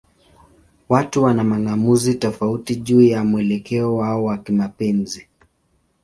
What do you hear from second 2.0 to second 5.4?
tofauti juu ya mwelekeo wao wa kimapenzi.